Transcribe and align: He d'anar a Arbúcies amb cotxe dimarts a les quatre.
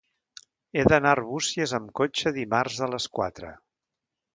He 0.79 0.85
d'anar 0.93 1.11
a 1.11 1.19
Arbúcies 1.19 1.75
amb 1.81 1.95
cotxe 2.03 2.35
dimarts 2.41 2.83
a 2.89 2.93
les 2.97 3.11
quatre. 3.21 3.59